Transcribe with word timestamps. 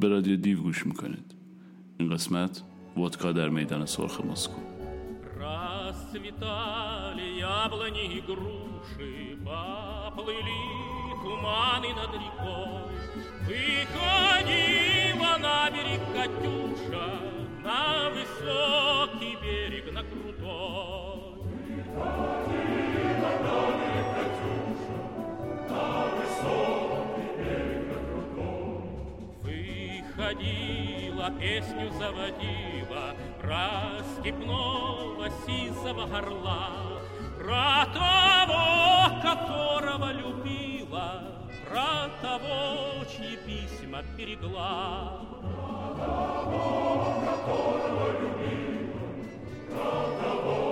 به 0.00 0.08
رادیو 0.08 0.36
دیو 0.36 0.62
گوش 0.62 0.86
میکنید 0.86 1.34
این 1.98 2.10
قسمت 2.10 2.62
ودکا 2.96 3.32
در 3.32 3.48
میدان 3.48 3.86
سرخ 3.86 4.20
مسکو 4.20 4.60
Расцветали 5.40 7.28
яблони 7.38 8.06
и 8.18 8.20
груши, 8.28 9.14
поплыли 9.46 10.62
туманы 11.22 11.90
над 12.00 12.12
рекой. 12.24 12.96
Выходила 13.48 15.32
на 15.44 15.70
берег 15.74 16.02
Катюша, 16.14 17.08
на 17.64 18.10
высокий 18.14 19.36
берег, 19.42 19.86
на 19.92 20.02
крутой. 20.10 21.26
Выходила 21.76 22.74
Выходила, 30.26 31.30
песню 31.38 31.88
заводила, 31.92 33.14
про 33.40 34.02
степного 34.18 35.30
сизого 35.46 36.06
горла, 36.06 37.00
про 37.38 37.86
того, 37.94 39.20
которого 39.22 40.10
любила, 40.10 41.22
про 41.70 42.08
того, 42.20 43.04
чьи 43.04 43.36
письма 43.46 44.02
берегла. 44.18 45.20
Про 45.40 45.94
того, 45.94 47.22
которого 47.22 48.06
любила, 48.20 48.98
про 49.70 49.90
того, 50.24 50.65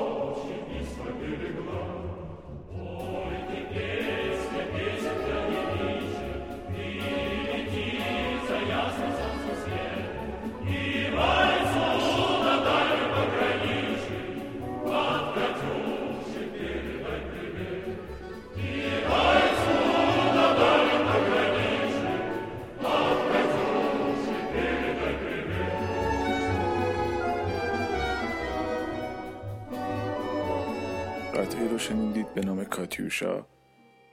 کاتیوشا 32.85 33.45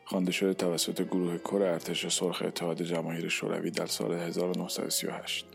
خوانده 0.06 0.32
شده 0.32 0.54
توسط 0.54 1.02
گروه 1.02 1.38
کر 1.38 1.64
ارتش 1.64 2.08
سرخ 2.08 2.42
اتحاد 2.46 2.82
جماهیر 2.82 3.30
شوروی 3.30 3.72
در 3.72 3.86
سال 3.86 4.14
1938 4.14 5.46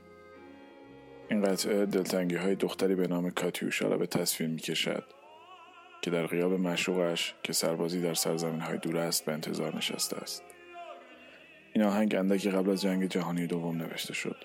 این 1.31 1.43
قطعه 1.43 1.87
دلتنگی 1.87 2.37
های 2.37 2.55
دختری 2.55 2.95
به 2.95 3.07
نام 3.07 3.31
کاتیوشا 3.31 3.89
را 3.89 3.97
به 3.97 4.07
تصویر 4.07 4.51
می 4.51 4.59
کشد 4.59 5.05
که 6.03 6.11
در 6.11 6.27
غیاب 6.27 6.53
مشوقش 6.53 7.35
که 7.43 7.53
سربازی 7.53 8.01
در 8.01 8.15
سرزمین 8.15 8.61
های 8.61 8.79
دور 8.79 8.97
است 8.97 9.25
به 9.25 9.33
انتظار 9.33 9.77
نشسته 9.77 10.17
است 10.17 10.43
این 11.73 11.85
آهنگ 11.85 12.15
اندکی 12.15 12.51
قبل 12.51 12.71
از 12.71 12.83
جنگ 12.83 13.07
جهانی 13.07 13.47
دوم 13.47 13.77
نوشته 13.77 14.15
شد 14.15 14.37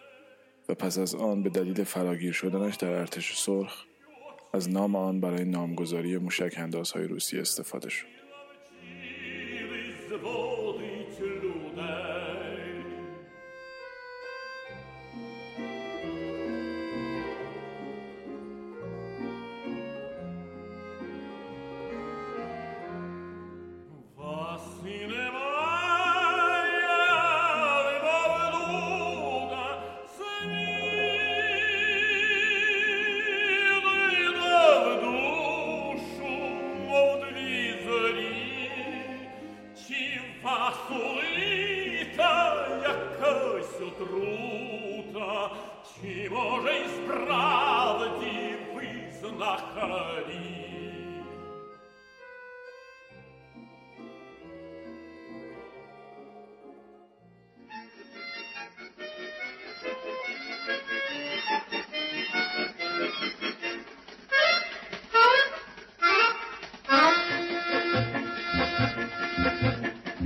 و 0.70 0.74
پس 0.74 0.98
از 0.98 1.16
آن 1.16 1.44
به 1.44 1.50
دلیل 1.50 1.84
فراگیر 1.84 2.32
شدنش 2.32 2.76
در 2.76 2.92
ارتش 2.92 3.38
سرخ 3.38 3.86
از 4.54 4.70
نام 4.70 4.96
آن 4.96 5.20
برای 5.20 5.46
نامگذاری 5.46 6.18
موشک 6.18 6.54
اندازهای 6.58 7.08
روسی 7.08 7.40
استفاده 7.40 7.90
شد. 7.90 8.21
Зводить 10.21 11.21
людей. 11.21 12.60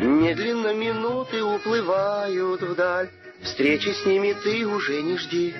Медленно 0.06 0.72
минуты 0.74 1.44
уплывают 1.44 2.62
вдаль, 2.62 3.10
Встречи 3.42 3.90
с 3.90 4.06
ними 4.06 4.34
ты 4.44 4.66
уже 4.66 5.02
не 5.02 5.18
жди. 5.18 5.56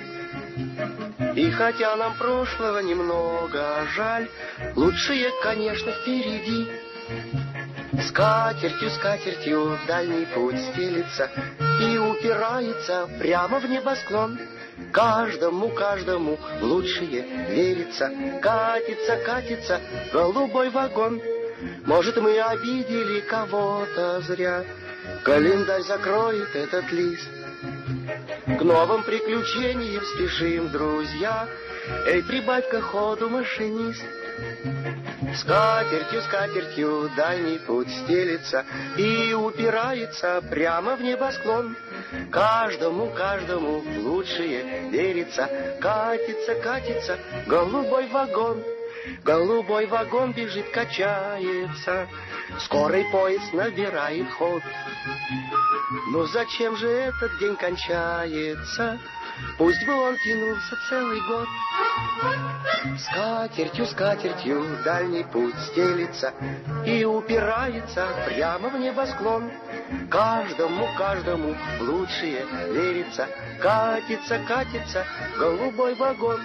И 1.34 1.50
хотя 1.50 1.96
нам 1.96 2.14
прошлого 2.16 2.78
немного 2.78 3.86
жаль, 3.96 4.28
Лучшее, 4.76 5.30
конечно, 5.42 5.90
впереди. 5.90 6.68
Скатертью, 8.08 8.90
скатертью 8.90 9.78
дальний 9.88 10.26
путь 10.26 10.60
стелится 10.60 11.28
И 11.82 11.98
упирается 11.98 13.08
прямо 13.18 13.58
в 13.58 13.68
небосклон. 13.68 14.38
Каждому, 14.92 15.70
каждому 15.70 16.38
лучшее 16.60 17.24
верится, 17.48 18.12
Катится, 18.40 19.16
катится 19.24 19.80
голубой 20.12 20.70
вагон. 20.70 21.20
Может, 21.84 22.16
мы 22.16 22.38
обидели 22.40 23.20
кого-то 23.20 24.20
зря, 24.20 24.64
Календарь 25.22 25.82
закроет 25.82 26.54
этот 26.54 26.90
лист. 26.92 27.28
К 28.46 28.62
новым 28.62 29.02
приключениям 29.02 30.04
спешим, 30.04 30.70
друзья, 30.70 31.48
Эй, 32.06 32.22
прибавь-ка 32.22 32.80
ходу, 32.80 33.28
машинист. 33.28 34.02
Скатертью, 35.36 36.22
скатертью 36.22 37.10
дальний 37.16 37.58
путь 37.58 37.88
стелится 37.90 38.64
И 38.96 39.32
упирается 39.34 40.42
прямо 40.50 40.96
в 40.96 41.02
небосклон. 41.02 41.76
Каждому, 42.30 43.08
каждому 43.10 43.82
лучшее 44.00 44.90
верится, 44.90 45.78
Катится, 45.80 46.54
катится 46.56 47.18
голубой 47.46 48.06
вагон. 48.08 48.62
Голубой 49.24 49.86
вагон 49.86 50.32
бежит, 50.32 50.70
качается, 50.70 52.08
Скорый 52.60 53.04
поезд 53.10 53.52
набирает 53.52 54.30
ход. 54.32 54.62
Ну 56.12 56.26
зачем 56.26 56.76
же 56.76 56.88
этот 56.88 57.38
день 57.38 57.56
кончается? 57.56 58.98
Пусть 59.58 59.84
бы 59.84 59.92
он 59.92 60.16
тянулся 60.24 60.76
целый 60.88 61.20
год. 61.28 61.46
Скатертью, 62.98 63.86
скатертью 63.86 64.64
дальний 64.84 65.24
путь 65.24 65.54
стелится 65.70 66.32
И 66.86 67.04
упирается 67.04 68.08
прямо 68.26 68.68
в 68.70 68.78
небосклон. 68.78 69.50
Каждому, 70.10 70.88
каждому 70.96 71.54
лучшее 71.80 72.46
верится, 72.70 73.28
Катится, 73.60 74.38
катится 74.46 75.04
голубой 75.38 75.94
вагон. 75.94 76.40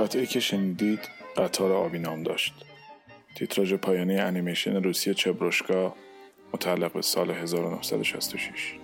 قطعه 0.00 0.26
که 0.26 0.40
شنیدید 0.40 1.08
قطار 1.36 1.72
آبی 1.72 1.98
نام 1.98 2.22
داشت. 2.22 2.54
تیتراژ 3.34 3.74
پایانی 3.74 4.16
انیمیشن 4.16 4.82
روسی 4.82 5.14
چبروشکا 5.14 5.94
متعلق 6.54 6.92
به 6.92 7.02
سال 7.02 7.30
1966 7.30 8.79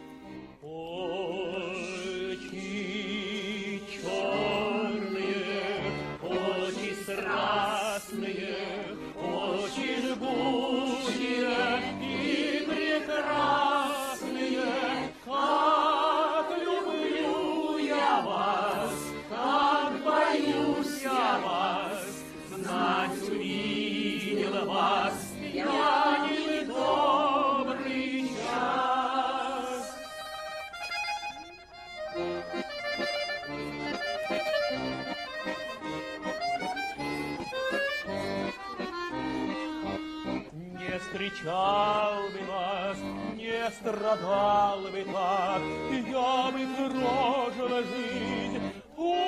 страдал 44.07 44.83
бы 44.83 45.05
так, 45.13 45.63
я 46.07 46.51
бы 46.53 46.61
прожила 46.77 47.83
жизнь. 47.83 48.61
Улыбайтесь, 48.97 49.27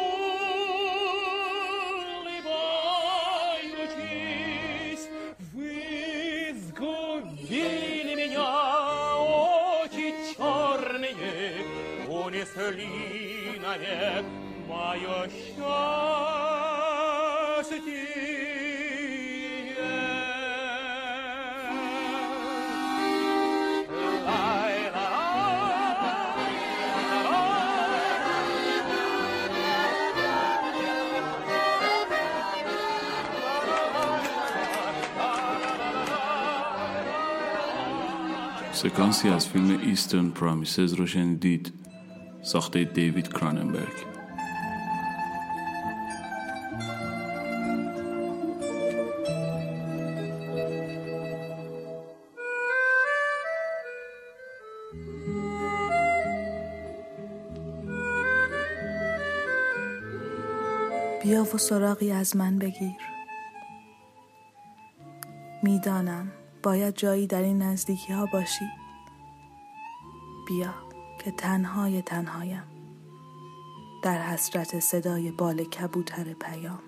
вы 5.53 6.55
сгубили 6.69 8.15
меня, 8.15 9.17
очи 9.17 10.07
черные, 10.37 11.67
унесли 12.09 13.61
навек 13.61 14.25
мое 14.69 15.19
счастье. 15.29 15.68
سکانسی 38.83 39.29
از 39.29 39.49
فیلم 39.49 39.79
ایسترن 39.79 40.31
پرامیسز 40.31 40.93
رو 40.93 41.07
شنیدید. 41.07 41.73
ساخته 42.43 42.85
دیوید 42.85 43.29
کراننبرگ. 43.29 44.07
بیا 61.23 61.43
و 61.43 61.59
سراغی 61.59 62.13
از 62.13 62.37
من 62.37 62.59
بگیر. 62.59 62.97
می‌دانم 65.63 66.33
باید 66.63 66.95
جایی 66.95 67.27
در 67.27 67.43
این 67.43 67.63
نزدیکی 67.63 68.13
ها 68.13 68.27
باشی. 68.27 68.65
بیا 70.49 70.75
که 71.25 71.31
تنهای 71.31 72.03
تنهایم. 72.03 72.63
در 74.03 74.23
حسرت 74.23 74.81
صدای 74.81 75.31
بال 75.31 75.65
کبوتر 75.65 76.25
پیام. 76.33 76.88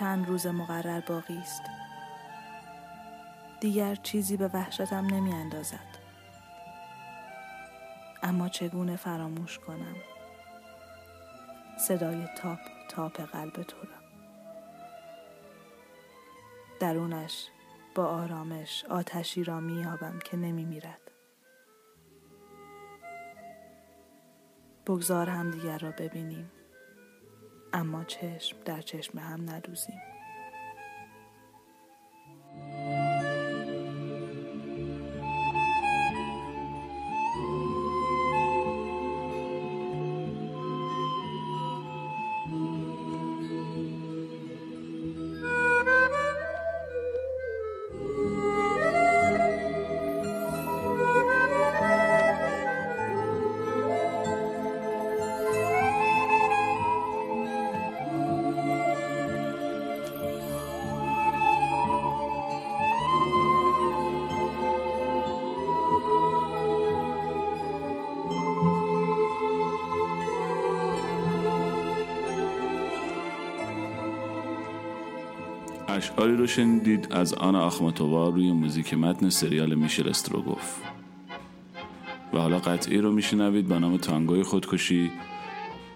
چند 0.00 0.28
روز 0.28 0.46
مقرر 0.46 1.00
باقی 1.00 1.38
است. 1.38 1.62
دیگر 3.60 3.94
چیزی 3.94 4.36
به 4.36 4.48
وحشتم 4.48 5.06
نمی 5.06 5.32
اندازد 5.32 5.98
اما 8.22 8.48
چگونه 8.48 8.96
فراموش 8.96 9.58
کنم؟ 9.58 9.96
صدای 11.78 12.26
تاپ 12.36 12.58
تاپ 12.90 13.20
قلب 13.20 13.62
تو 13.62 13.76
را. 13.76 14.00
درونش 16.80 17.46
با 17.94 18.06
آرامش 18.06 18.84
آتشی 18.84 19.44
را 19.44 19.60
میابم 19.60 20.18
که 20.18 20.36
نمی 20.36 20.64
میرد 20.64 21.10
بگذار 24.86 25.28
هم 25.28 25.50
دیگر 25.50 25.78
را 25.78 25.90
ببینیم. 25.90 26.50
اما 27.72 28.04
چشم 28.04 28.56
در 28.64 28.80
چشم 28.80 29.18
هم 29.18 29.50
ندوزیم. 29.50 30.09
اشعاری 76.09 76.35
رو 76.35 76.47
شنیدید 76.47 77.07
از 77.11 77.33
آنا 77.33 77.65
آخماتووا 77.65 78.29
روی 78.29 78.51
موزیک 78.51 78.93
متن 78.93 79.29
سریال 79.29 79.75
میشل 79.75 80.09
استروگوف 80.09 80.77
و 82.33 82.37
حالا 82.37 82.59
قطعی 82.59 82.97
رو 82.97 83.11
میشنوید 83.11 83.67
با 83.67 83.77
نام 83.77 83.97
تانگوی 83.97 84.43
خودکشی 84.43 85.11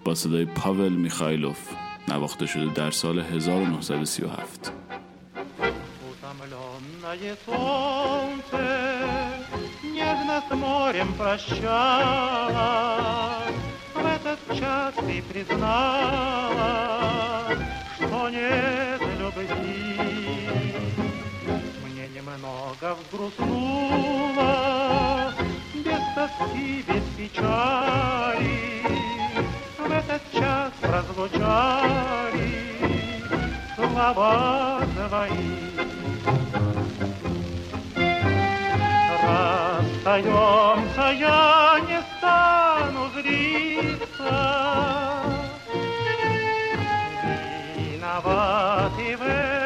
با 0.04 0.16
صدای 0.16 0.46
پاول 0.46 0.94
میخایلوف 0.94 1.60
نواخته 2.08 2.46
شده 2.46 2.74
در 2.74 2.92
سال 2.92 3.20
1937 3.20 4.72
Утомленное 6.12 7.36
солнце 7.46 8.64
Нежно 9.96 10.38
с 10.48 10.50
морем 10.56 11.10
прощалось 11.20 11.60
В 13.96 14.06
этот 14.16 14.40
час 14.60 14.94
ты 15.08 15.22
признала 15.32 16.70
Что 17.98 18.30
нет 18.30 19.03
любви 19.49 19.99
Мне 21.85 22.09
немного 22.15 22.97
взгрустнуло 23.01 24.53
Без 25.75 26.03
тоски, 26.15 26.85
без 26.89 27.05
печали. 27.17 28.59
В 29.79 29.91
этот 29.91 30.23
час 30.33 30.73
разлучали 30.83 32.25
Слова 33.77 34.81
твои. 35.09 35.75
Расстаемся, 40.05 41.13
я 41.19 41.81
не 41.89 42.03
стану 42.19 43.09
злиться. 43.15 44.64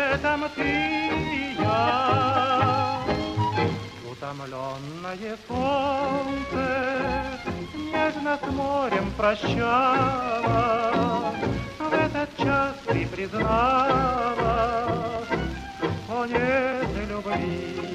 Этом 0.08 0.48
ты 0.54 0.62
и 0.62 1.56
я. 1.58 3.00
Утомленное 4.10 5.36
солнце 5.46 6.64
нежно 7.74 8.38
с 8.42 8.46
морем 8.50 9.12
прощала. 9.16 10.54
В 11.78 11.92
этот 11.92 12.36
час 12.36 12.74
ты 12.86 13.06
признала, 13.06 14.86
что 16.06 16.26
нет 16.26 16.88
любви. 17.08 17.88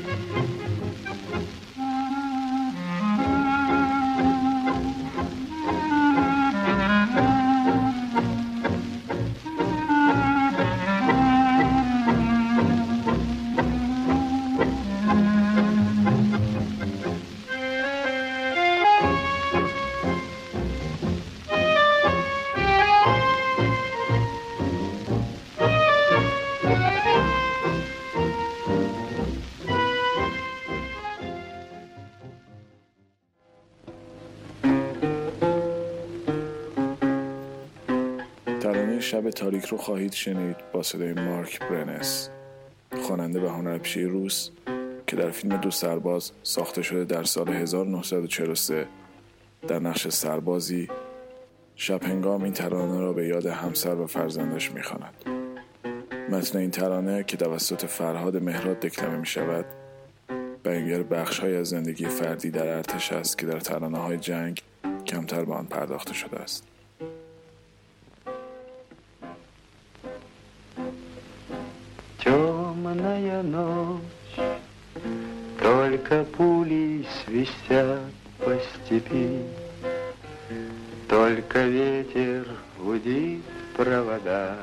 تاریک 39.53 39.69
رو 39.69 39.77
خواهید 39.77 40.13
شنید 40.13 40.55
با 40.71 40.83
صدای 40.83 41.13
مارک 41.13 41.59
برنس. 41.59 42.29
خواننده 43.01 43.45
و 43.45 43.47
هنرپیشه 43.47 43.99
روس 43.99 44.49
که 45.07 45.15
در 45.15 45.29
فیلم 45.29 45.57
دو 45.57 45.71
سرباز 45.71 46.31
ساخته 46.43 46.81
شده 46.81 47.05
در 47.05 47.23
سال 47.23 47.49
1943 47.49 48.87
در 49.67 49.79
نقش 49.79 50.07
سربازی 50.07 50.87
شب 51.75 52.03
هنگام 52.03 52.43
این 52.43 52.53
ترانه 52.53 52.99
را 52.99 53.13
به 53.13 53.27
یاد 53.27 53.45
همسر 53.45 53.95
و 53.95 54.07
فرزندش 54.07 54.71
می‌خواند. 54.71 55.13
متن 56.29 56.57
این 56.57 56.71
ترانه 56.71 57.23
که 57.23 57.37
توسط 57.37 57.85
فرهاد 57.85 58.37
مهراد 58.37 58.79
دکلمه 58.79 59.17
می 59.17 59.25
شود 59.25 59.65
بیانگر 60.63 61.03
بخش 61.03 61.39
های 61.39 61.55
از 61.55 61.67
زندگی 61.67 62.05
فردی 62.05 62.51
در 62.51 62.67
ارتش 62.67 63.11
است 63.11 63.37
که 63.37 63.45
در 63.45 63.59
ترانه 63.59 63.97
های 63.97 64.17
جنگ 64.17 64.61
کمتر 65.07 65.45
به 65.45 65.53
آن 65.53 65.65
پرداخته 65.65 66.13
شده 66.13 66.39
است. 66.39 66.72
Темная 72.93 73.41
ночь, 73.41 74.37
только 75.59 76.23
пули 76.25 77.03
свистят 77.25 78.01
по 78.37 78.55
степи, 78.59 79.41
Только 81.09 81.63
ветер 81.63 82.45
гудит 82.77 83.41
провода, 83.75 84.57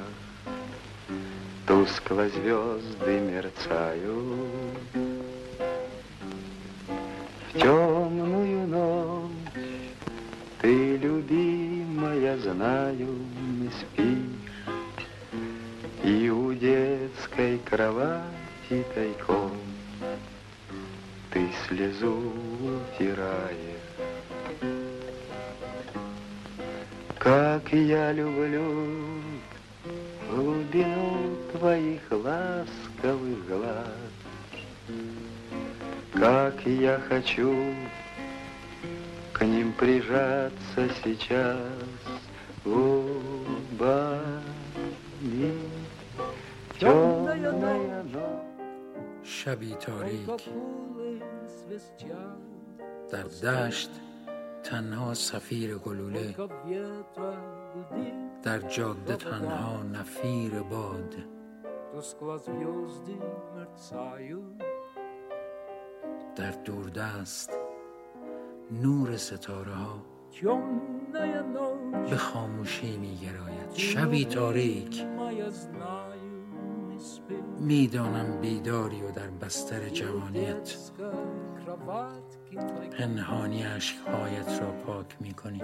Тускло 1.67 2.29
звезды 2.29 3.19
мерцают. 3.19 4.07
В 7.49 7.59
темную 7.59 8.69
ночь 8.69 9.91
ты, 10.61 10.97
любимая, 10.99 12.39
знаю, 12.39 13.09
не 13.59 13.71
спишь, 13.71 14.30
И 16.02 16.30
у 16.30 16.54
детской 16.54 17.59
кровати 17.59 18.85
тайком 18.95 19.52
Ты 21.30 21.49
слезу 21.66 22.33
утираешь. 22.97 23.80
Как 27.19 27.71
я 27.73 28.12
люблю 28.12 29.21
глубину 30.30 31.37
твоих 31.52 32.00
ласковых 32.11 33.47
глаз, 33.47 33.88
Как 36.14 36.54
я 36.64 36.99
хочу 37.09 37.75
к 39.35 39.45
ним 39.45 39.73
прижаться 39.73 40.88
сейчас 41.02 41.59
губами. 42.64 43.00
شبی 49.23 49.75
تاریک. 49.75 50.51
در 53.11 53.23
دشت 53.23 53.91
تنها 54.63 55.15
سفیر 55.15 55.77
گلوله. 55.77 56.35
در 58.43 58.59
جاده 58.59 59.17
تنها 59.17 59.83
نفیر 59.83 60.63
باد. 60.63 61.15
در 66.37 66.51
دور 66.51 66.65
دوردست 66.65 67.51
نور 68.83 69.17
ستاره 69.17 69.73
ها. 69.73 70.05
به 72.11 72.17
خاموشی 72.17 72.97
می 72.97 73.17
گراید. 73.17 73.75
شبی 73.75 74.25
تاریک. 74.25 75.07
می‌دانم 77.61 78.41
بیداری 78.41 79.03
و 79.03 79.11
در 79.11 79.31
بستر 79.31 79.89
جوانیت 79.89 80.77
پنهانی 82.99 83.63
عشقهایت 83.63 84.61
را 84.61 84.73
پاک 84.73 85.17
می‌کنی. 85.21 85.63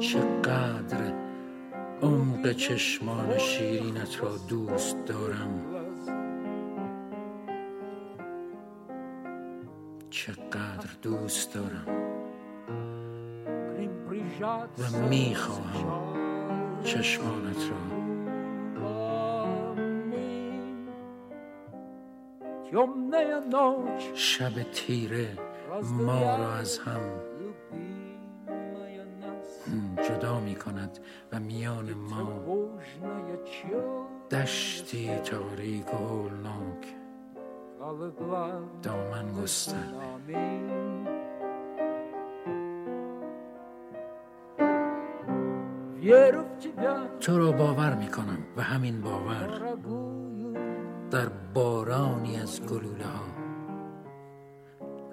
چقدر 0.00 1.12
عمق 2.02 2.52
چشمان 2.52 3.38
شیرینت 3.38 4.22
را 4.22 4.36
دوست 4.48 5.04
دارم. 5.04 5.75
چقدر 10.16 10.90
دوست 11.02 11.54
دارم. 11.54 11.86
و 14.78 15.08
می‌خواهم 15.08 16.82
چشمانت 16.84 17.70
را 17.70 17.76
شب 24.14 24.62
تیره 24.62 25.38
ما 25.82 26.36
را 26.36 26.52
از 26.52 26.78
هم 26.78 27.00
جدا 30.08 30.40
می 30.40 30.54
کند 30.54 30.98
و 31.32 31.40
میان 31.40 31.94
ما 31.94 32.42
دشتی 34.30 35.16
تاریک 35.16 35.94
و 35.94 35.96
هولناک. 35.96 37.05
دامن 38.82 39.42
گستر 39.42 39.74
تو 47.20 47.38
را 47.38 47.52
باور 47.52 47.94
می 47.94 48.08
کنم 48.08 48.38
و 48.56 48.62
همین 48.62 49.00
باور 49.00 49.76
در 51.10 51.28
بارانی 51.54 52.36
از 52.36 52.62
گلوله 52.66 53.04
ها 53.04 53.24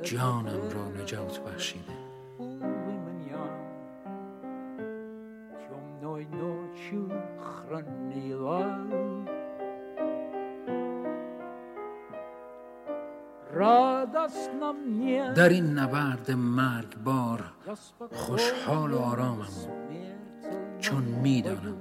جانم 0.02 0.70
را 0.70 1.04
نجات 1.04 1.40
بخشیده. 1.40 2.13
در 15.36 15.50
این 15.50 15.80
نبرد 15.80 16.32
مرگ 16.32 16.98
بار 17.04 17.44
خوشحال 18.12 18.94
و 18.94 18.98
آرامم 18.98 19.48
چون 20.80 21.04
می‌دانم 21.04 21.78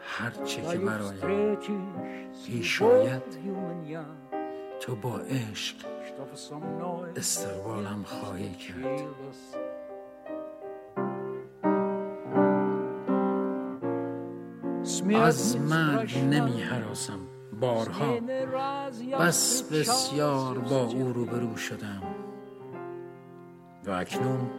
هرچه 0.00 0.62
که 0.62 0.78
برایم 0.78 1.56
پیش 2.46 2.82
تو 4.80 4.96
با 4.96 5.18
عشق 5.18 5.76
استقبالم 7.16 8.02
خواهی 8.04 8.54
کرد. 8.54 9.08
از 15.14 15.56
مرگ 15.56 16.18
نمی 16.18 16.62
حراسم 16.62 17.37
بارها. 17.60 18.18
بس 19.20 19.62
بسیار 19.62 20.58
با 20.58 20.84
او 20.84 21.12
روبرو 21.12 21.56
شدم. 21.56 22.02
و 23.86 23.90
اکنون 23.90 24.50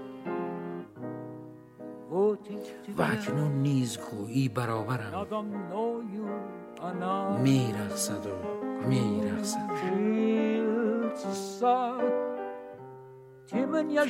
و 2.97 3.01
اکنون 3.01 3.51
نیز 3.51 3.97
گویی 4.11 4.49
برابرم. 4.49 5.27
میرخصد 7.41 8.25
و 8.25 8.87
میرخصد 8.87 9.69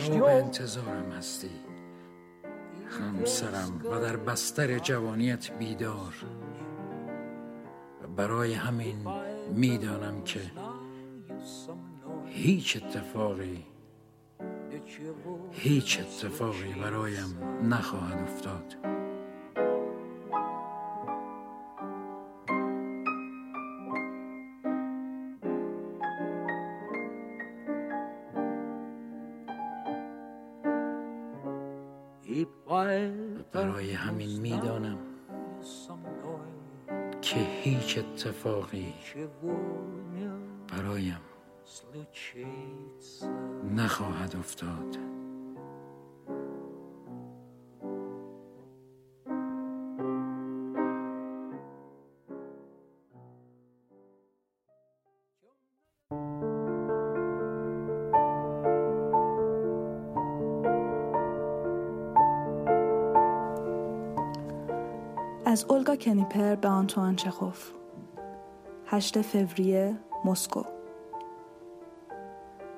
تو 0.08 0.19
به 0.19 0.31
انتظارم 0.31 1.12
هستی. 1.17 1.50
همسرم 2.89 3.81
و 3.91 4.00
در 4.01 4.17
بستر 4.17 4.77
جوانیت 4.79 5.51
بیدار. 5.51 6.13
برای 8.19 8.53
همین 8.53 8.95
می‌دانم 9.55 10.23
که 10.23 10.39
هیچ 12.25 12.77
اتفاقی 12.77 13.65
هیچ 15.51 15.99
اتفاقی 15.99 16.73
برایم 16.73 17.39
نخواهد 17.63 18.21
افتاد. 18.21 18.75
برای 33.53 33.91
همین 33.91 34.39
می‌دانم 34.41 34.97
که 37.29 37.36
هیچ 37.36 37.98
اتفاقی 37.98 38.93
برایم 40.67 41.19
نخواهد 43.75 44.36
افتاد. 44.36 45.18
کنیپر 66.00 66.56
به 66.56 66.68
آنتوان 66.68 67.15
چخوف. 67.15 67.72
8 68.88 69.22
فوریه 69.22 69.96
مسکو. 70.25 70.63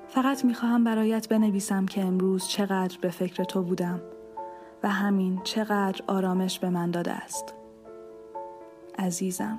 فقط 0.08 0.44
می‌خواهم 0.44 0.84
برایت 0.84 1.28
بنویسم 1.28 1.86
که 1.86 2.00
امروز 2.00 2.48
چقدر 2.48 2.98
به 3.00 3.10
فکر 3.10 3.44
تو 3.44 3.62
بودم 3.62 4.00
و 4.82 4.88
همین 4.88 5.40
چقدر 5.44 6.00
آرامش 6.06 6.58
به 6.58 6.70
من 6.70 6.90
داده 6.90 7.12
است. 7.12 7.54
عزیزم 8.98 9.58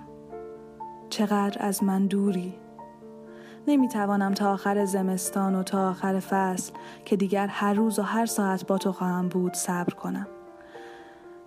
چقدر 1.09 1.57
از 1.65 1.83
من 1.83 2.05
دوری. 2.07 2.53
نمی‌توانم 3.67 4.33
تا 4.33 4.53
آخر 4.53 4.85
زمستان 4.85 5.55
و 5.55 5.63
تا 5.63 5.89
آخر 5.89 6.19
فصل 6.19 6.73
که 7.05 7.15
دیگر 7.15 7.47
هر 7.47 7.73
روز 7.73 7.99
و 7.99 8.01
هر 8.01 8.25
ساعت 8.25 8.67
با 8.67 8.77
تو 8.77 8.91
خواهم 8.91 9.29
بود 9.29 9.53
صبر 9.53 9.93
کنم. 9.93 10.27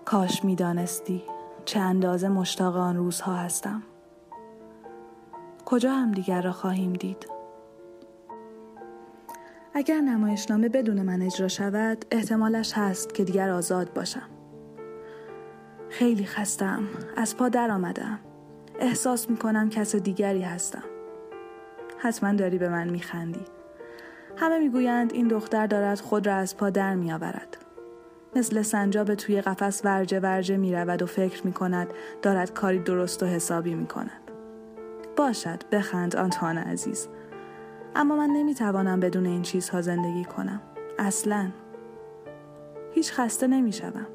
کاش 0.04 0.44
می‌دانستی. 0.44 1.22
چه 1.66 1.80
اندازه 1.80 2.28
مشتاق 2.28 2.76
آن 2.76 2.96
روزها 2.96 3.34
هستم. 3.34 3.82
کجا 5.64 5.92
هم 5.92 6.12
دیگر 6.12 6.42
را 6.42 6.52
خواهیم 6.52 6.92
دید؟ 6.92 7.26
اگر 9.74 10.00
نمایشنامه 10.00 10.68
بدون 10.68 11.02
من 11.02 11.22
اجرا 11.22 11.48
شود 11.48 12.04
احتمالش 12.10 12.72
هست 12.72 13.14
که 13.14 13.24
دیگر 13.24 13.50
آزاد 13.50 13.92
باشم. 13.92 14.28
خیلی 15.90 16.24
خستم 16.24 16.82
از 17.16 17.36
پا 17.36 17.48
در 17.48 17.70
آمدم 17.70 18.18
احساس 18.80 19.30
می 19.30 19.36
کنم 19.36 19.70
کس 19.70 19.96
دیگری 19.96 20.42
هستم. 20.42 20.84
حتما 21.98 22.32
داری 22.32 22.58
به 22.58 22.68
من 22.68 22.90
میخندی. 22.90 23.44
همه 24.36 24.58
می‌گویند 24.58 25.12
این 25.12 25.28
دختر 25.28 25.66
دارد 25.66 26.00
خود 26.00 26.26
را 26.26 26.34
از 26.34 26.56
پا 26.56 26.70
در 26.70 26.94
میآورد. 26.94 27.65
مثل 28.36 28.62
سنجاب 28.62 29.14
توی 29.14 29.40
قفس 29.40 29.80
ورجه 29.84 30.20
ورجه 30.20 30.56
می 30.56 30.74
رود 30.74 31.02
و 31.02 31.06
فکر 31.06 31.46
می 31.46 31.52
کند 31.52 31.94
دارد 32.22 32.54
کاری 32.54 32.78
درست 32.78 33.22
و 33.22 33.26
حسابی 33.26 33.74
می 33.74 33.86
کند. 33.86 34.30
باشد 35.16 35.62
بخند 35.72 36.16
آنتوان 36.16 36.58
عزیز. 36.58 37.08
اما 37.94 38.16
من 38.16 38.30
نمی 38.30 38.54
توانم 38.54 39.00
بدون 39.00 39.26
این 39.26 39.42
چیزها 39.42 39.80
زندگی 39.80 40.24
کنم. 40.24 40.60
اصلا. 40.98 41.48
هیچ 42.94 43.12
خسته 43.12 43.46
نمی 43.46 43.72
شدم. 43.72 44.06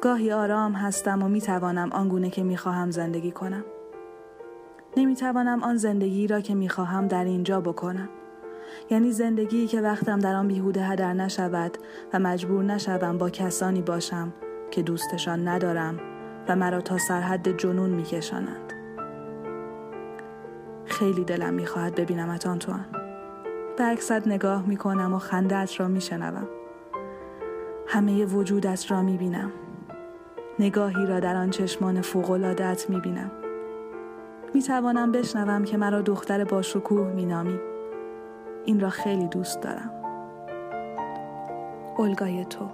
گاهی 0.00 0.32
آرام 0.32 0.72
هستم 0.72 1.22
و 1.22 1.28
می 1.28 1.40
توانم 1.40 1.92
آنگونه 1.92 2.30
که 2.30 2.42
می 2.42 2.56
خواهم 2.56 2.90
زندگی 2.90 3.32
کنم. 3.32 3.64
نمی 4.96 5.16
توانم 5.16 5.62
آن 5.62 5.76
زندگی 5.76 6.26
را 6.26 6.40
که 6.40 6.54
می 6.54 6.68
خواهم 6.68 7.08
در 7.08 7.24
اینجا 7.24 7.60
بکنم. 7.60 8.08
یعنی 8.90 9.12
زندگی 9.12 9.66
که 9.66 9.80
وقتم 9.80 10.18
در 10.18 10.34
آن 10.34 10.48
بیهوده 10.48 10.82
هدر 10.82 11.12
نشود 11.12 11.78
و 12.12 12.18
مجبور 12.18 12.64
نشوم 12.64 13.18
با 13.18 13.30
کسانی 13.30 13.82
باشم 13.82 14.32
که 14.70 14.82
دوستشان 14.82 15.48
ندارم 15.48 16.00
و 16.48 16.56
مرا 16.56 16.80
تا 16.80 16.98
سرحد 16.98 17.56
جنون 17.56 17.90
میکشانند. 17.90 18.72
خیلی 20.84 21.24
دلم 21.24 21.54
می‌خواهد 21.54 21.94
ببینمت 21.94 22.46
آنتوان. 22.46 22.86
به 23.78 23.84
عکست 23.84 24.28
نگاه 24.28 24.66
می‌کنم 24.66 25.14
و 25.14 25.18
خندت 25.18 25.80
را 25.80 25.88
میشنوم. 25.88 26.48
همه 27.86 28.24
وجودت 28.24 28.90
را 28.90 29.02
می‌بینم. 29.02 29.52
نگاهی 30.58 31.06
را 31.06 31.20
در 31.20 31.36
آن 31.36 31.50
چشمان 31.50 32.00
فوقالعادهات 32.00 32.90
می‌بینم. 32.90 33.30
می‌توانم 34.54 35.12
بشنوم 35.12 35.64
که 35.64 35.76
مرا 35.76 36.02
دختر 36.02 36.44
با 36.44 36.62
شکوه 36.62 37.12
مینامی. 37.12 37.60
این 38.64 38.80
را 38.80 38.90
خیلی 38.90 39.28
دوست 39.28 39.60
دارم. 39.60 39.90
اولگای 41.96 42.44
تو. 42.44 42.68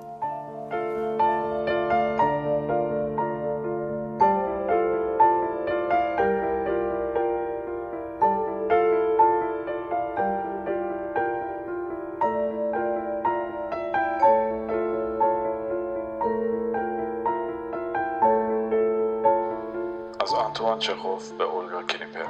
از 20.21 20.33
آنتوان 20.33 20.79
چخوف 20.79 21.31
به 21.31 21.45
اولگا 21.45 21.83
کلیپر 21.83 22.25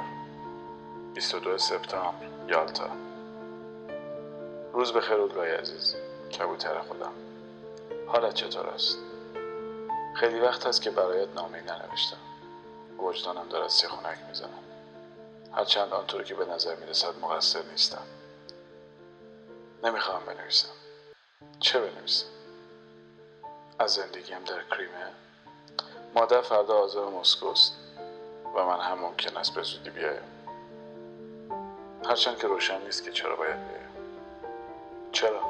22 1.13 1.57
سپتامبر 1.57 2.27
یالتا. 2.49 3.08
روز 4.73 4.93
بخیر 4.93 5.17
اولگای 5.17 5.51
عزیز. 5.51 5.95
کبوتر 6.39 6.79
خودم. 6.79 7.11
حالت 8.07 8.33
چطور 8.33 8.67
است؟ 8.67 8.97
خیلی 10.15 10.39
وقت 10.39 10.65
هست 10.65 10.81
که 10.81 10.91
برایت 10.91 11.27
نامه 11.35 11.61
ننوشتم. 11.61 12.17
وجدانم 12.99 13.49
دارد 13.49 13.69
سیخونک 13.69 14.17
می‌زنم 14.27 14.63
هرچند 15.53 15.93
آنطور 15.93 16.23
که 16.23 16.35
به 16.35 16.45
نظر 16.45 16.75
می‌رسد 16.75 17.19
مقصر 17.21 17.61
نیستم. 17.71 18.05
نمی‌خواهم 19.83 20.25
بنویسم. 20.25 20.69
چه 21.59 21.79
بنویسم؟ 21.79 22.25
از 23.79 23.93
زندگیم 23.93 24.43
در 24.43 24.63
کریمه. 24.71 25.11
مادر 26.15 26.41
فردا 26.41 26.77
آزار 26.77 27.09
مسکوست 27.09 27.73
و 28.55 28.65
من 28.65 28.79
هم 28.79 28.99
ممکن 28.99 29.37
است 29.37 29.53
به 29.53 29.63
زودی 29.63 29.89
بیایم. 29.89 30.23
هرچند 32.05 32.37
که 32.37 32.47
روشن 32.47 32.81
نیست 32.81 33.03
که 33.03 33.11
چرا 33.11 33.35
باید 33.35 33.67
بیایم. 33.67 33.88
چرا؟ 35.11 35.41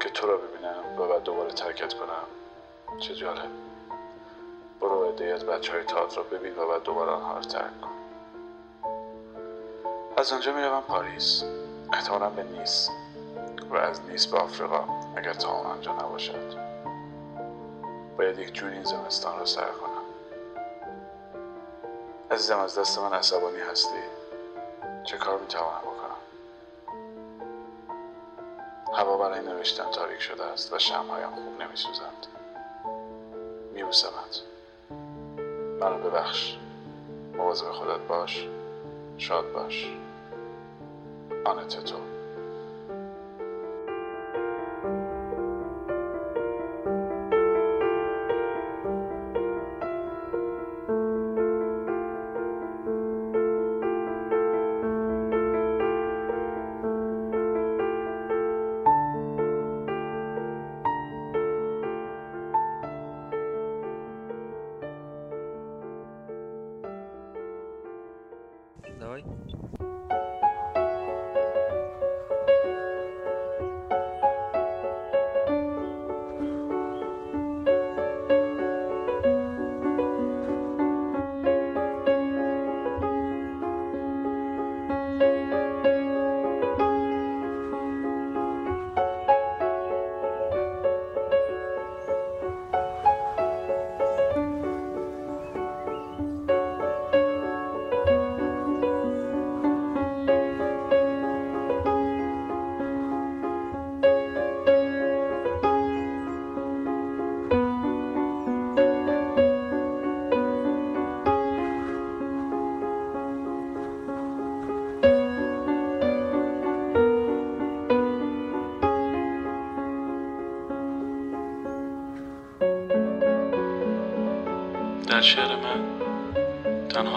که 0.00 0.08
تو 0.08 0.26
را 0.26 0.36
ببینم 0.36 1.00
و 1.00 1.08
بعد 1.08 1.22
دوباره 1.22 1.52
ترکت 1.52 1.94
کنم. 1.94 2.26
چه 3.00 3.14
جالب 3.14 3.50
برو 4.80 5.04
عدهای 5.04 5.32
از 5.32 5.44
بچه 5.44 5.72
های 5.72 5.84
تئاتر 5.84 6.16
را 6.16 6.22
ببین 6.22 6.58
و 6.58 6.68
بعد 6.68 6.82
دوباره 6.82 7.10
آنها 7.10 7.34
را 7.34 7.40
ترک 7.40 7.80
کن. 7.80 7.92
از 10.16 10.32
آنجا 10.32 10.52
می‌روم 10.52 10.80
پاریس. 10.80 11.44
احتمالا 11.92 12.30
به 12.30 12.42
نیس. 12.42 12.88
و 13.70 13.76
از 13.76 14.00
نیس 14.00 14.26
به 14.26 14.38
آفریقا 14.38 14.84
اگر 15.16 15.34
تا 15.34 15.48
آنجا 15.48 15.92
نباشد. 15.92 16.72
باید 18.18 18.38
یک 18.38 18.52
جوری 18.52 18.74
این 18.74 18.84
زمستان 18.84 19.38
را 19.38 19.44
سر 19.44 19.68
کنم. 19.70 20.02
عزیزم 22.30 22.58
از 22.58 22.78
دست 22.78 22.98
من 22.98 23.12
عصبانی 23.12 23.60
هستی؟ 23.70 23.98
چه 25.04 25.16
کار 25.16 25.38
می‌توانم 25.38 25.91
هوا 28.94 29.16
برای 29.16 29.40
نوشتن 29.40 29.90
تاریک 29.90 30.20
شده 30.20 30.44
است 30.44 30.72
و 30.72 30.78
شمهایم 30.78 31.30
خوب 31.30 31.62
نمیسوزند. 31.62 32.26
میبوسمت. 33.74 34.40
منو 35.80 35.98
ببخش. 35.98 36.56
مواظب 37.36 37.72
خودت 37.72 38.00
باش. 38.00 38.46
شاد 39.18 39.52
باش. 39.52 39.86
آنت 41.44 41.84
تو. 41.84 42.11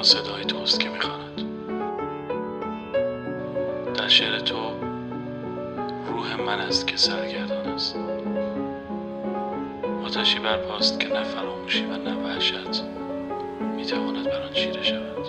صدای 0.06 0.46
توست 0.46 0.80
که 0.80 0.89
می‌خواند. 0.89 1.41
در 3.94 4.08
شعر 4.08 4.39
تو 4.39 4.56
روح 6.08 6.36
من 6.36 6.60
است 6.60 6.88
که 6.88 6.98
سرگردان 6.98 7.68
است. 7.68 7.96
آتشی 10.06 10.39
برپاست 10.39 11.00
که 11.00 11.08
نه 11.08 11.24
فراموشی 11.24 11.86
و 11.86 11.98
نه 11.98 12.15
وحشت 12.15 12.84
می‌تواند 13.76 14.26
بر 14.26 14.41
آن 14.41 14.54
چیره 14.54 14.84
شود. 14.84 15.28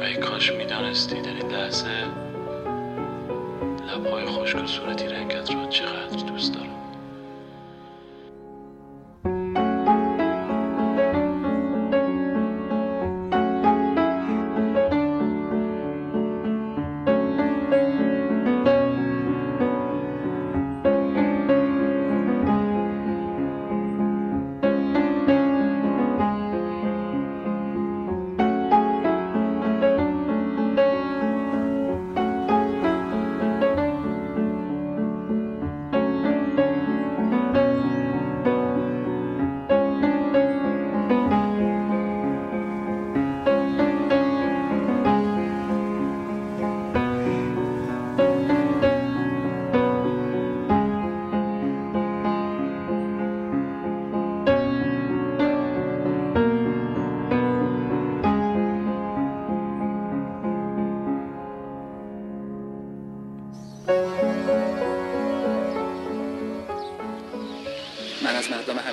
و 0.00 0.02
ای 0.02 0.16
کاش 0.16 0.52
می‌دانستی 0.52 1.20
در 1.20 1.34
این 1.34 1.52
لحظه 1.52 2.04
لبهای 3.88 4.26
خشک 4.26 4.64
و 4.64 4.66
صورتی 4.66 5.06
رنگت 5.06 5.54
را 5.54 5.66
چقدر 5.66 6.26
دوست 6.26 6.54
دارم. 6.54 6.77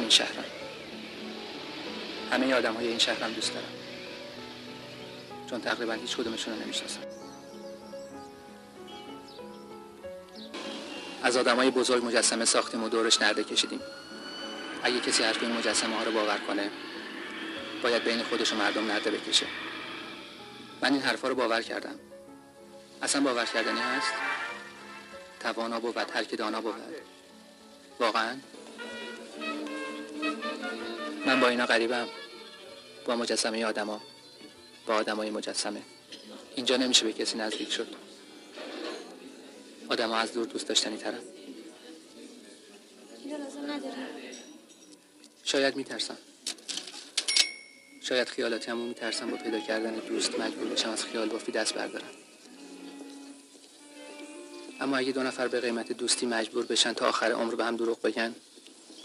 همین 0.05 0.17
شهرم. 0.17 0.45
همه 2.31 2.53
آدم 2.53 2.73
های 2.73 2.87
این 2.87 2.97
شهرم 2.97 3.33
دوست 3.33 3.53
دارم. 3.53 3.67
چون 5.49 5.61
تقریبا 5.61 5.93
هیچ 5.93 6.17
کدومشون 6.17 6.53
رو 6.53 6.61
نمی‌شناسم. 6.61 6.99
از 11.23 11.37
آدم 11.37 11.55
های 11.55 11.71
بزرگ 11.71 12.05
مجسمه 12.05 12.45
ساختیم 12.45 12.83
و 12.83 12.89
دورش 12.89 13.21
نرده 13.21 13.43
کشیدیم. 13.43 13.79
اگه 14.83 14.99
کسی 14.99 15.23
حرف 15.23 15.43
این 15.43 15.51
مجسمه 15.51 15.95
ها 15.95 16.03
رو 16.03 16.11
باور 16.11 16.37
کنه 16.47 16.69
باید 17.83 18.03
بین 18.03 18.23
خودش 18.23 18.53
و 18.53 18.55
مردم 18.55 18.85
نرده 18.85 19.11
بکشه. 19.11 19.45
من 20.81 20.93
این 20.93 21.01
حرفا 21.01 21.27
رو 21.27 21.35
باور 21.35 21.61
کردم. 21.61 21.95
اصلا 23.01 23.21
باور 23.21 23.45
کردنی 23.45 23.79
هست؟ 23.79 24.13
توانا 25.39 25.79
بود 25.79 25.97
هر 25.97 26.23
که 26.23 26.35
دانا 26.35 26.61
بود. 26.61 26.73
واقعا؟ 27.99 28.35
من 31.25 31.39
با 31.39 31.47
اینا 31.47 31.65
غریبم. 31.65 32.07
با 33.05 33.15
مجسمه 33.15 33.65
آدما. 33.65 34.01
با 34.87 34.93
آدمای 34.93 35.29
مجسمه. 35.29 35.81
اینجا 36.55 36.77
نمیشه 36.77 37.05
به 37.05 37.13
کسی 37.13 37.37
نزدیک 37.37 37.71
شد. 37.71 37.87
آدما 39.89 40.17
از 40.17 40.33
دور 40.33 40.45
دوست 40.45 40.67
داشتنی 40.67 40.97
ترم 40.97 41.19
لازم 43.39 43.81
شاید 45.43 45.75
میترسم. 45.75 46.17
شاید 48.01 48.29
خیالاتی 48.29 48.71
همون 48.71 48.87
میترسم 48.87 49.31
با 49.31 49.37
پیدا 49.37 49.59
کردن 49.59 49.95
دوست 49.95 50.39
مجبور 50.39 50.67
بشم 50.67 50.89
از 50.89 51.05
خیال 51.05 51.29
بافی 51.29 51.51
دست 51.51 51.73
بردارم. 51.73 52.09
اما 54.81 54.97
اگه 54.97 55.11
دو 55.11 55.23
نفر 55.23 55.47
به 55.47 55.59
قیمت 55.59 55.91
دوستی 55.91 56.25
مجبور 56.25 56.65
بشن 56.65 56.93
تا 56.93 57.07
آخر 57.07 57.31
عمر 57.31 57.55
به 57.55 57.65
هم 57.65 57.75
دروغ 57.75 58.01
بگن 58.01 58.35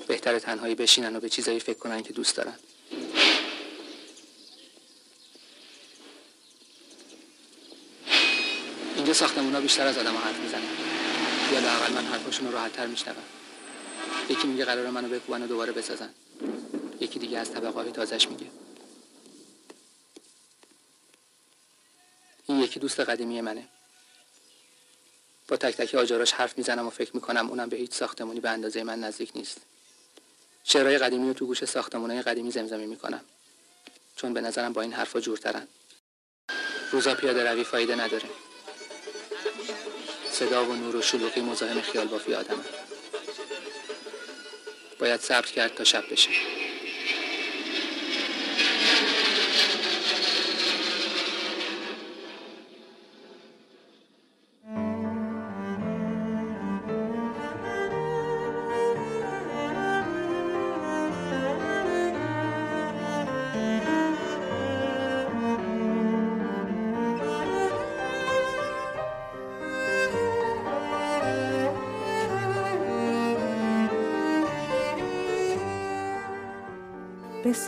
بهتر 0.06 0.38
تنهایی 0.38 0.74
بشینن 0.74 1.16
و 1.16 1.20
به 1.20 1.28
چیزایی 1.28 1.60
فکر 1.60 1.78
کنن 1.78 2.02
که 2.02 2.12
دوست 2.12 2.36
دارن. 2.36 2.54
اینجا 8.96 9.12
ساختمونا 9.12 9.60
بیشتر 9.60 9.86
از 9.86 9.98
آدم 9.98 10.16
حرف 10.16 10.36
می‌زنن. 10.36 10.62
یا 11.52 11.58
لااقل 11.58 11.92
من 11.92 12.04
حرفاشون 12.04 12.46
رو 12.46 12.52
راحتتر 12.52 12.86
میشنوم 12.86 13.24
یکی 14.30 14.46
میگه 14.46 14.64
قرار 14.64 14.90
منو 14.90 15.08
بکوبن 15.08 15.42
و 15.42 15.46
دوباره 15.46 15.72
بسازن. 15.72 16.14
یکی 17.00 17.18
دیگه 17.18 17.38
از 17.38 17.50
طبقه 17.50 17.90
تازش 17.90 18.28
میگه. 18.28 18.46
این 22.46 22.60
یکی 22.60 22.80
دوست 22.80 23.00
قدیمی 23.00 23.40
منه. 23.40 23.68
با 25.48 25.56
تک 25.56 25.76
تک 25.76 25.94
آجاراش 25.94 26.32
حرف 26.32 26.58
می‌زنم 26.58 26.86
و 26.86 26.90
فکر 26.90 27.10
می‌کنم 27.14 27.48
اونم 27.48 27.68
به 27.68 27.76
هیچ 27.76 27.92
ساختمونی 27.92 28.40
به 28.40 28.50
اندازه 28.50 28.82
من 28.82 29.00
نزدیک 29.00 29.32
نیست. 29.34 29.60
شعرهای 30.64 30.98
قدیمی 30.98 31.28
رو 31.28 31.34
تو 31.34 31.46
گوش 31.46 31.64
ساختمونهای 31.64 32.22
قدیمی 32.22 32.50
زمزمه 32.50 32.86
می‌کنم. 32.86 33.20
چون 34.16 34.34
به 34.34 34.40
نظرم 34.40 34.72
با 34.72 34.82
این 34.82 34.92
حرفا 34.92 35.20
جورترن. 35.20 35.68
روزا 36.92 37.14
پیاده 37.14 37.50
روی 37.50 37.64
فایده 37.64 37.94
نداره. 37.94 38.28
صدا 40.30 40.64
و 40.64 40.74
نور 40.74 40.96
و 40.96 41.02
شلوغی 41.02 41.40
مزاحم 41.40 41.80
خیال 41.80 42.06
بافی 42.06 42.34
آدمه. 42.34 42.64
باید 44.98 45.20
صبر 45.20 45.46
کرد 45.46 45.74
تا 45.74 45.84
شب 45.84 46.04
بشه. 46.12 46.30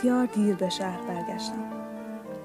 بسیار 0.03 0.25
دیر 0.25 0.55
به 0.55 0.69
شهر 0.69 1.01
برگشتم 1.01 1.63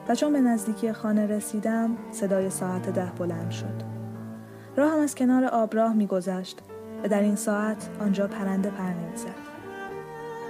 و 0.08 0.14
چون 0.14 0.32
به 0.32 0.40
نزدیکی 0.40 0.92
خانه 0.92 1.26
رسیدم 1.26 1.96
صدای 2.12 2.50
ساعت 2.50 2.90
ده 2.90 3.12
بلند 3.18 3.50
شد. 3.50 3.82
راهم 4.76 5.00
از 5.00 5.14
کنار 5.14 5.44
آبراه 5.44 5.92
میگذشت 5.92 6.58
و 7.04 7.08
در 7.08 7.20
این 7.20 7.36
ساعت 7.36 7.88
آنجا 8.00 8.26
پرنده 8.26 8.70
پر 8.70 8.84
نمی‌زد 8.84 9.34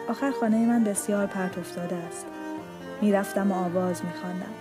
آخر 0.08 0.30
خانه 0.30 0.66
من 0.66 0.84
بسیار 0.84 1.26
پرت 1.26 1.58
افتاده 1.58 1.96
است. 1.96 2.26
می‌رفتم 3.02 3.52
و 3.52 3.54
آواز 3.54 4.04
میخواندم. 4.04 4.54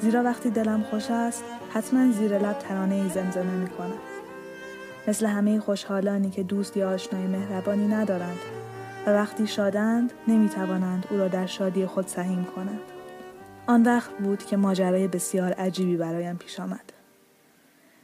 زیرا 0.00 0.22
وقتی 0.22 0.50
دلم 0.50 0.82
خوش 0.82 1.10
است 1.10 1.44
حتما 1.74 2.12
زیر 2.12 2.38
لب 2.38 2.58
ترانه 2.58 2.94
ای 2.94 3.08
زمزمه 3.08 3.52
می‌کنم. 3.52 3.98
مثل 5.08 5.26
همه 5.26 5.60
خوشحالانی 5.60 6.30
که 6.30 6.42
دوست 6.42 6.76
یا 6.76 6.90
آشنای 6.90 7.26
مهربانی 7.26 7.88
ندارند. 7.88 8.38
و 9.06 9.10
وقتی 9.10 9.46
شادند 9.46 10.12
نمی‌توانند 10.28 11.06
او 11.10 11.18
را 11.18 11.28
در 11.28 11.46
شادی 11.46 11.86
خود 11.86 12.06
سهیم 12.06 12.44
کنند. 12.44 12.80
آن 13.66 13.82
وقت 13.82 14.10
بود 14.10 14.44
که 14.46 14.56
ماجرای 14.56 15.08
بسیار 15.08 15.52
عجیبی 15.52 15.96
برایم 15.96 16.36
پیش 16.36 16.60
آمد. 16.60 16.92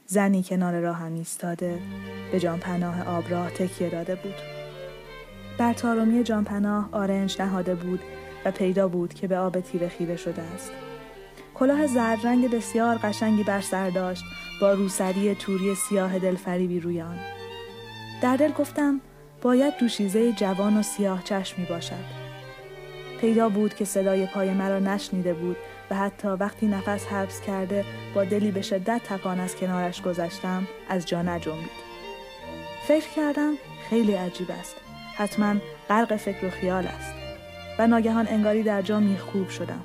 زنی 0.05 0.43
کنار 0.43 0.79
راهم 0.79 1.13
ایستاده 1.13 1.79
به 2.31 2.39
جان 2.39 2.59
پناه 2.59 3.07
آبراه 3.07 3.49
تکیه 3.49 3.89
داده 3.89 4.15
بود. 4.15 4.35
بر 5.57 5.73
تارومی 5.73 6.23
جان 6.23 6.43
پناه 6.43 6.89
آرنج 6.91 7.41
نهاده 7.41 7.75
بود 7.75 7.99
و 8.45 8.51
پیدا 8.51 8.87
بود 8.87 9.13
که 9.13 9.27
به 9.27 9.37
آب 9.37 9.59
تیره 9.59 9.87
خیره 9.87 10.15
شده 10.15 10.41
است. 10.41 10.71
کلاه 11.55 11.87
زرد 11.87 12.27
رنگ 12.27 12.51
بسیار 12.51 12.97
قشنگی 13.03 13.43
بر 13.43 13.61
سر 13.61 13.89
داشت 13.89 14.23
با 14.61 14.73
روسری 14.73 15.35
توری 15.35 15.75
سیاه 15.75 16.19
دلفریبی 16.19 16.79
روی 16.79 17.01
آن. 17.01 17.19
در 18.21 18.37
دل 18.37 18.51
گفتم 18.51 19.01
باید 19.41 19.77
دوشیزه 19.77 20.31
جوان 20.31 20.77
و 20.77 20.83
سیاه 20.83 21.23
چشمی 21.23 21.65
باشد. 21.65 22.19
پیدا 23.21 23.49
بود 23.49 23.73
که 23.73 23.85
صدای 23.85 24.25
پای 24.25 24.49
مرا 24.49 24.79
نشنیده 24.79 25.33
بود 25.33 25.57
و 25.91 25.95
حتی 25.95 26.27
وقتی 26.27 26.67
نفس 26.67 27.07
حبس 27.07 27.41
کرده 27.41 27.85
با 28.15 28.23
دلی 28.23 28.51
به 28.51 28.61
شدت 28.61 29.01
تکان 29.03 29.39
از 29.39 29.55
کنارش 29.55 30.01
گذشتم 30.01 30.67
از 30.89 31.05
جا 31.05 31.21
نجنبید. 31.21 31.89
فکر 32.87 33.09
کردم 33.15 33.53
خیلی 33.89 34.13
عجیب 34.13 34.51
است. 34.51 34.75
حتما 35.15 35.55
غرق 35.89 36.15
فکر 36.15 36.45
و 36.45 36.49
خیال 36.49 36.87
است. 36.87 37.13
و 37.79 37.87
ناگهان 37.87 38.27
انگاری 38.27 38.63
در 38.63 38.81
جا 38.81 38.99
میخکوب 38.99 39.49
شدم 39.49 39.81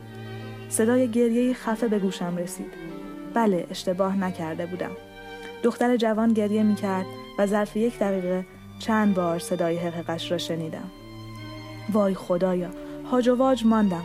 صدای 0.68 1.08
گریه 1.08 1.54
خفه 1.54 1.88
به 1.88 1.98
گوشم 1.98 2.36
رسید 2.36 2.72
بله 3.34 3.66
اشتباه 3.70 4.16
نکرده 4.16 4.66
بودم 4.66 4.90
دختر 5.62 5.96
جوان 5.96 6.32
گریه 6.32 6.62
می‌کرد 6.62 7.06
و 7.38 7.46
ظرف 7.46 7.76
یک 7.76 7.98
دقیقه 7.98 8.44
چند 8.78 9.14
بار 9.14 9.38
صدای 9.38 9.76
حقیقش 9.76 10.30
را 10.30 10.38
شنیدم. 10.38 10.90
وای 11.92 12.14
خدایا 12.14 12.70
هاج 13.10 13.28
و 13.28 13.34
واج 13.34 13.66
ماندم. 13.66 14.04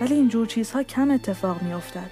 ولی 0.00 0.14
اینجور 0.14 0.46
چیزها 0.46 0.82
کم 0.82 1.10
اتفاق 1.10 1.62
میافتد. 1.62 2.10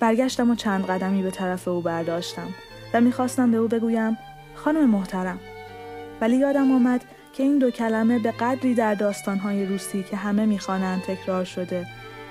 برگشتم 0.00 0.50
و 0.50 0.54
چند 0.54 0.86
قدمی 0.86 1.22
به 1.22 1.30
طرف 1.30 1.68
او 1.68 1.80
برداشتم 1.80 2.48
و 2.94 3.00
می‌خواستم 3.00 3.50
به 3.50 3.56
او 3.56 3.68
بگویم 3.68 4.18
خانم 4.54 4.90
محترم. 4.90 5.38
ولی 6.20 6.36
یادم 6.36 6.72
آمد 6.72 7.04
که 7.32 7.42
این 7.42 7.58
دو 7.58 7.70
کلمه 7.70 8.18
به 8.18 8.30
قدری 8.30 8.74
در 8.74 8.94
داستانهای 8.94 9.66
روسی 9.66 10.02
که 10.02 10.16
همه 10.16 10.46
می‌خوانند 10.46 11.02
تکرار 11.02 11.44
شده 11.44 11.86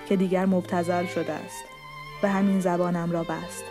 که 0.09 0.15
دیگر 0.15 0.45
مبتزل 0.45 1.05
شده 1.05 1.33
است 1.33 1.63
و 2.23 2.29
همین 2.29 2.59
زبانم 2.59 3.11
را 3.11 3.23
بست. 3.23 3.63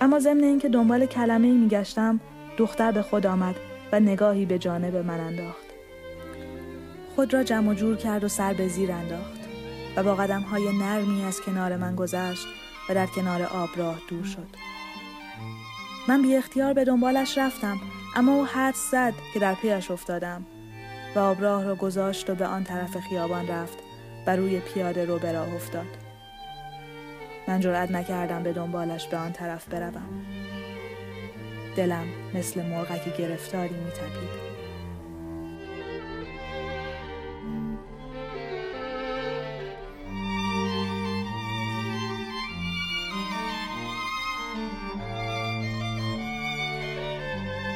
اما 0.00 0.18
ضمن 0.18 0.44
اینکه 0.44 0.68
دنبال 0.68 1.06
کلمه 1.06 1.46
ای 1.46 1.52
میگشتم 1.52 2.20
دختر 2.58 2.92
به 2.92 3.02
خود 3.02 3.26
آمد 3.26 3.54
و 3.92 4.00
نگاهی 4.00 4.46
به 4.46 4.58
جانب 4.58 4.96
من 4.96 5.20
انداخت. 5.20 5.68
خود 7.16 7.34
را 7.34 7.42
جمع 7.42 7.70
و 7.70 7.74
جور 7.74 7.96
کرد 7.96 8.24
و 8.24 8.28
سر 8.28 8.52
به 8.52 8.68
زیر 8.68 8.92
انداخت 8.92 9.40
و 9.96 10.02
با 10.02 10.14
قدم 10.14 10.40
های 10.40 10.78
نرمی 10.78 11.24
از 11.24 11.40
کنار 11.40 11.76
من 11.76 11.96
گذشت 11.96 12.46
و 12.88 12.94
در 12.94 13.06
کنار 13.06 13.42
آب 13.42 13.68
راه 13.76 14.00
دور 14.08 14.24
شد. 14.24 14.48
من 16.08 16.22
بی 16.22 16.36
اختیار 16.36 16.72
به 16.72 16.84
دنبالش 16.84 17.38
رفتم 17.38 17.78
اما 18.16 18.34
او 18.34 18.46
حد 18.46 18.74
زد 18.90 19.14
که 19.34 19.40
در 19.40 19.54
پیش 19.54 19.90
افتادم 19.90 20.46
و 21.14 21.18
آبراه 21.18 21.64
را 21.64 21.74
گذاشت 21.74 22.30
و 22.30 22.34
به 22.34 22.46
آن 22.46 22.64
طرف 22.64 22.96
خیابان 22.96 23.48
رفت 23.48 23.78
و 24.26 24.36
روی 24.36 24.60
پیاده 24.60 25.04
رو 25.04 25.18
به 25.18 25.32
راه 25.32 25.54
افتاد. 25.54 25.86
من 27.48 27.60
جرأت 27.60 27.90
نکردم 27.90 28.42
به 28.42 28.52
دنبالش 28.52 29.08
به 29.08 29.16
آن 29.16 29.32
طرف 29.32 29.68
بروم. 29.68 30.37
دلم 31.78 32.06
مثل 32.34 32.62
مرغکی 32.62 33.10
گرفتاری 33.18 33.74
میتپید. 33.74 34.48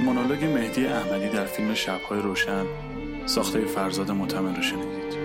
مونولوگ 0.05 0.45
مهدی 0.45 0.87
احمدی 0.87 1.29
در 1.29 1.45
فیلم 1.45 1.75
شبهای 1.75 2.21
روشن 2.21 2.67
ساخته 3.27 3.61
فرزاد 3.65 4.11
متمن 4.11 4.57
رو 4.57 4.63
شنیدید. 4.63 5.17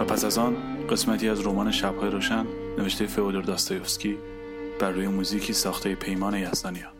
و 0.00 0.04
پس 0.04 0.24
از 0.24 0.38
آن 0.38 0.56
قسمتی 0.90 1.28
از 1.28 1.46
رمان 1.46 1.70
شبهای 1.70 2.10
روشن 2.10 2.46
نوشته 2.78 3.06
فئودور 3.06 3.42
داستایوفسکی 3.42 4.18
بر 4.80 4.90
روی 4.90 5.08
موزیکی 5.08 5.52
ساخته 5.52 5.94
پیمان 5.94 6.34
یزدانیان. 6.34 6.92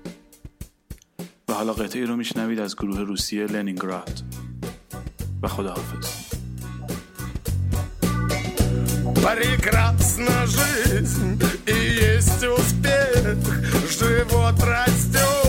حالا 1.60 1.74
قطعی 1.74 2.06
رو 2.06 2.16
میشنوید 2.16 2.60
از 2.60 2.76
گروه 2.76 3.00
روسیه 3.00 3.46
لنینگراد 3.46 4.22
و 5.44 5.48
خداحافظ 5.48 6.26
Прекрасна 9.26 10.46
жизнь 10.46 11.40
и 11.66 11.78
есть 12.06 12.44
успех 12.44 13.38
Живот 13.98 14.60
растет 14.64 15.49